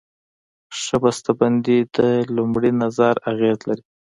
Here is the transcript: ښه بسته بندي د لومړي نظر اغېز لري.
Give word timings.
ښه 0.79 0.95
بسته 1.03 1.31
بندي 1.39 1.79
د 1.95 1.97
لومړي 2.35 2.71
نظر 2.83 3.15
اغېز 3.31 3.59
لري. 3.69 3.85